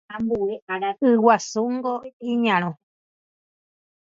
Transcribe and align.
Y 0.99 1.15
guasúngo 1.23 1.93
iñarõ 2.31 2.71